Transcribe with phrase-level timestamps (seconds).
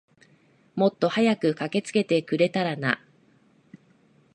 [0.73, 3.05] もっと早く駆けつけてくれたらな。